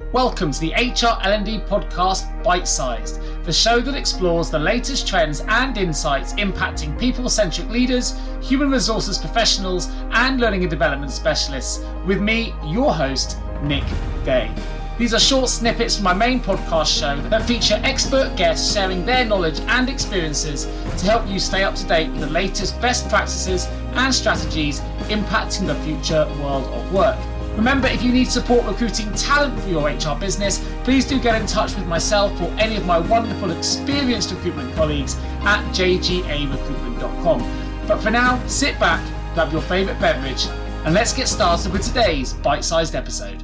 [0.00, 5.42] Welcome to the HR L&D podcast Bite Sized, the show that explores the latest trends
[5.48, 11.84] and insights impacting people-centric leaders, human resources professionals, and learning and development specialists.
[12.06, 13.84] With me, your host, Nick
[14.24, 14.50] Day.
[14.96, 19.26] These are short snippets from my main podcast show that feature expert guests sharing their
[19.26, 20.64] knowledge and experiences
[20.98, 24.80] to help you stay up to date with the latest best practices and strategies
[25.10, 27.18] impacting the future world of work.
[27.58, 31.44] Remember, if you need support recruiting talent for your HR business, please do get in
[31.44, 37.84] touch with myself or any of my wonderful experienced recruitment colleagues at jgarecruitment.com.
[37.88, 39.04] But for now, sit back,
[39.34, 40.46] grab your favourite beverage,
[40.84, 43.42] and let's get started with today's bite sized episode.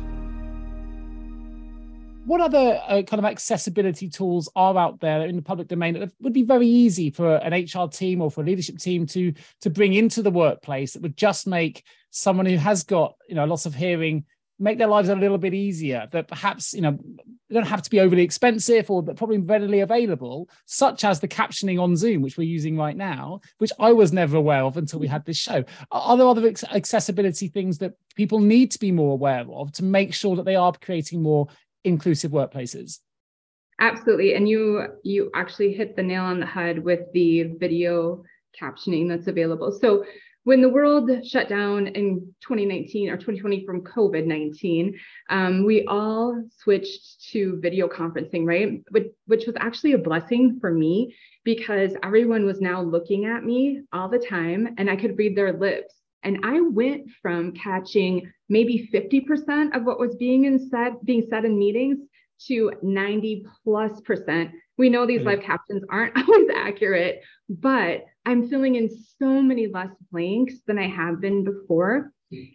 [2.26, 6.10] What other uh, kind of accessibility tools are out there in the public domain that
[6.20, 9.70] would be very easy for an HR team or for a leadership team to to
[9.70, 13.66] bring into the workplace that would just make someone who has got you know loss
[13.66, 14.24] of hearing
[14.58, 16.96] make their lives a little bit easier that perhaps you know
[17.48, 21.28] they don't have to be overly expensive or but probably readily available such as the
[21.28, 25.00] captioning on zoom which we're using right now which i was never aware of until
[25.00, 25.64] we had this show.
[25.90, 30.14] Are there other accessibility things that people need to be more aware of to make
[30.14, 31.48] sure that they are creating more
[31.84, 33.00] inclusive workplaces
[33.80, 38.22] absolutely and you you actually hit the nail on the head with the video
[38.60, 40.04] captioning that's available so
[40.44, 44.98] when the world shut down in 2019 or 2020 from COVID 19,
[45.30, 48.82] um, we all switched to video conferencing, right?
[48.90, 53.82] Which, which was actually a blessing for me because everyone was now looking at me
[53.92, 55.94] all the time and I could read their lips.
[56.24, 61.44] And I went from catching maybe 50% of what was being in said, being said
[61.44, 61.98] in meetings
[62.46, 64.50] to 90 plus percent.
[64.76, 69.90] We know these live captions aren't always accurate, but I'm filling in so many less
[70.10, 72.12] blanks than I have been before.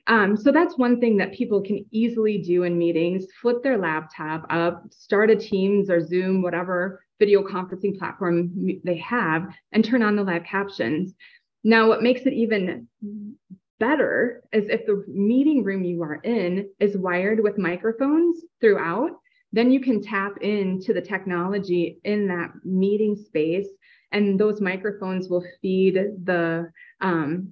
[0.08, 4.46] Um, so that's one thing that people can easily do in meetings flip their laptop
[4.50, 8.52] up, start a Teams or Zoom, whatever video conferencing platform
[8.84, 11.14] they have, and turn on the live captions.
[11.64, 12.88] Now, what makes it even
[13.80, 19.12] better is if the meeting room you are in is wired with microphones throughout,
[19.52, 23.68] then you can tap into the technology in that meeting space
[24.12, 26.70] and those microphones will feed the
[27.02, 27.50] um,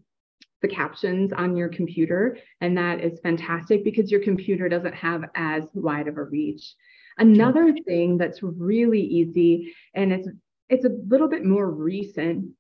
[0.62, 5.64] the captions on your computer and that is fantastic because your computer doesn't have as
[5.74, 6.74] wide of a reach.
[7.20, 10.28] Another thing that's really easy and it's
[10.70, 12.52] it's a little bit more recent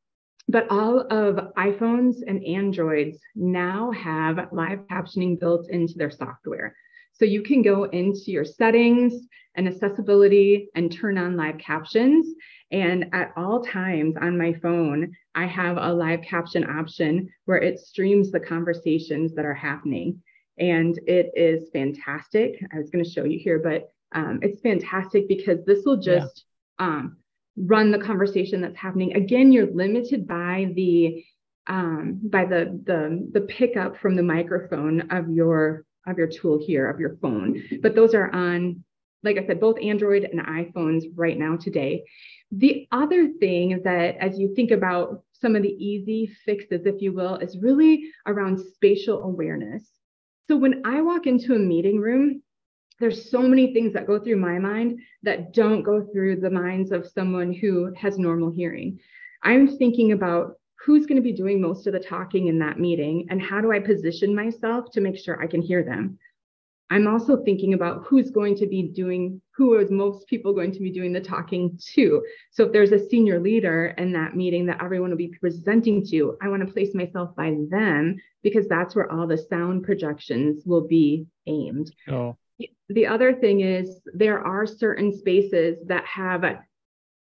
[0.47, 6.75] but all of iPhones and Androids now have live captioning built into their software.
[7.13, 12.27] So you can go into your settings and accessibility and turn on live captions.
[12.71, 17.79] And at all times on my phone, I have a live caption option where it
[17.79, 20.21] streams the conversations that are happening.
[20.59, 22.63] And it is fantastic.
[22.73, 26.45] I was going to show you here, but um, it's fantastic because this will just
[26.79, 26.87] yeah.
[26.87, 27.17] um,
[27.57, 29.15] run the conversation that's happening.
[29.15, 31.23] Again, you're limited by the
[31.67, 36.89] um, by the, the the pickup from the microphone of your of your tool here
[36.89, 37.61] of your phone.
[37.81, 38.83] But those are on,
[39.23, 42.05] like I said, both Android and iPhones right now today.
[42.51, 47.01] The other thing is that, as you think about some of the easy fixes, if
[47.01, 49.83] you will, is really around spatial awareness.
[50.47, 52.41] So when I walk into a meeting room,
[52.99, 56.91] there's so many things that go through my mind that don't go through the minds
[56.91, 58.99] of someone who has normal hearing.
[59.43, 63.27] I'm thinking about who's going to be doing most of the talking in that meeting
[63.29, 66.17] and how do I position myself to make sure I can hear them.
[66.89, 70.79] I'm also thinking about who's going to be doing, who is most people going to
[70.79, 72.23] be doing the talking to.
[72.51, 76.37] So if there's a senior leader in that meeting that everyone will be presenting to,
[76.41, 80.87] I want to place myself by them because that's where all the sound projections will
[80.87, 81.91] be aimed.
[82.07, 82.37] Oh.
[82.89, 86.43] The other thing is there are certain spaces that have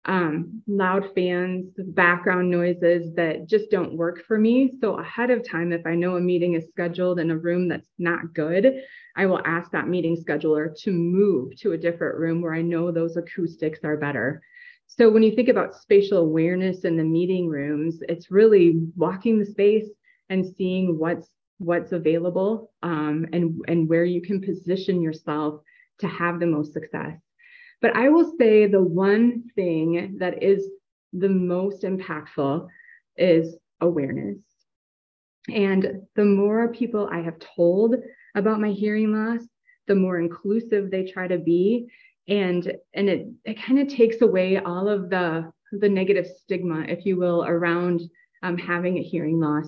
[0.05, 4.71] um, loud fans, background noises that just don't work for me.
[4.81, 7.89] So ahead of time, if I know a meeting is scheduled in a room that's
[7.97, 8.81] not good,
[9.15, 12.91] I will ask that meeting scheduler to move to a different room where I know
[12.91, 14.41] those acoustics are better.
[14.87, 19.45] So when you think about spatial awareness in the meeting rooms, it's really walking the
[19.45, 19.89] space
[20.29, 21.29] and seeing what's
[21.63, 25.61] what's available um, and and where you can position yourself
[25.99, 27.17] to have the most success.
[27.81, 30.69] But I will say the one thing that is
[31.11, 32.67] the most impactful
[33.17, 34.39] is awareness.
[35.53, 37.95] And the more people I have told
[38.35, 39.45] about my hearing loss,
[39.87, 41.89] the more inclusive they try to be.
[42.27, 47.05] And, and it, it kind of takes away all of the, the negative stigma, if
[47.05, 48.01] you will, around
[48.43, 49.67] um, having a hearing loss.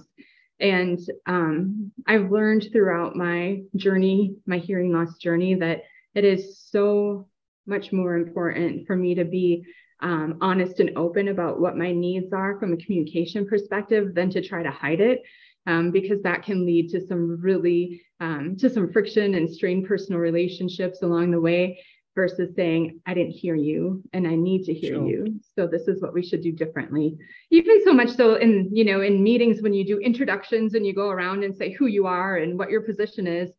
[0.59, 7.27] And um, I've learned throughout my journey, my hearing loss journey, that it is so
[7.67, 9.65] much more important for me to be
[10.01, 14.41] um, honest and open about what my needs are from a communication perspective than to
[14.41, 15.23] try to hide it
[15.67, 20.19] um, because that can lead to some really um, to some friction and strained personal
[20.19, 21.79] relationships along the way
[22.15, 25.07] versus saying i didn't hear you and i need to hear sure.
[25.07, 25.39] you.
[25.55, 27.17] So this is what we should do differently.
[27.51, 30.93] Even so much so in you know in meetings when you do introductions and you
[30.93, 33.51] go around and say who you are and what your position is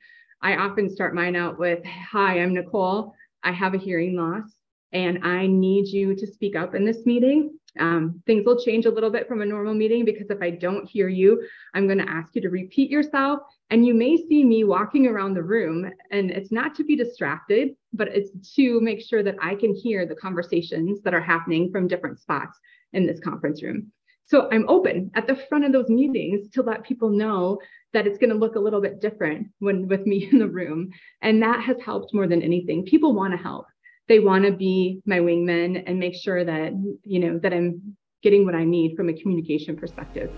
[0.43, 3.15] i often start mine out with hi i'm nicole.
[3.43, 4.56] I have a hearing loss
[4.93, 7.59] and I need you to speak up in this meeting.
[7.79, 10.89] Um, things will change a little bit from a normal meeting because if I don't
[10.89, 13.41] hear you, I'm going to ask you to repeat yourself.
[13.71, 17.77] And you may see me walking around the room, and it's not to be distracted,
[17.93, 21.89] but it's to make sure that I can hear the conversations that are happening from
[21.89, 22.59] different spots
[22.93, 23.93] in this conference room.
[24.25, 27.59] So I'm open at the front of those meetings to let people know
[27.93, 30.91] that it's going to look a little bit different when with me in the room.
[31.23, 32.85] And that has helped more than anything.
[32.85, 33.67] People want to help
[34.09, 36.73] they want to be my wingmen and make sure that
[37.05, 40.31] you know that i'm getting what i need from a communication perspective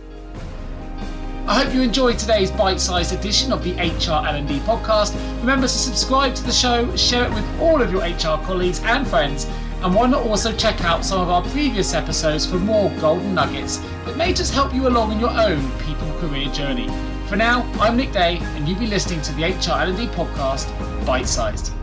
[1.49, 5.15] I hope you enjoyed today's bite-sized edition of the HR L&D podcast.
[5.41, 9.09] Remember to subscribe to the show, share it with all of your HR colleagues and
[9.09, 9.47] friends,
[9.83, 13.79] and why not also check out some of our previous episodes for more golden nuggets
[14.05, 16.87] that may just help you along in your own people career journey.
[17.29, 20.67] For now, I'm Nick Day, and you've been listening to the HR L&D podcast,
[21.07, 21.78] Bite Sized.